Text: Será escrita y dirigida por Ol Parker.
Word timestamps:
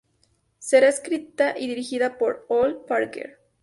Será 0.57 0.87
escrita 0.87 1.53
y 1.55 1.67
dirigida 1.67 2.17
por 2.17 2.47
Ol 2.49 2.85
Parker. 2.85 3.37